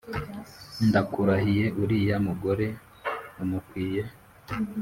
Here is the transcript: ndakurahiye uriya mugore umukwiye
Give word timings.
ndakurahiye 0.87 1.65
uriya 1.81 2.17
mugore 2.27 2.65
umukwiye 3.43 4.01